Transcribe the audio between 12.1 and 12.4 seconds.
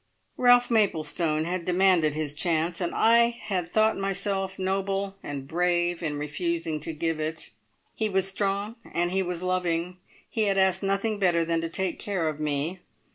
of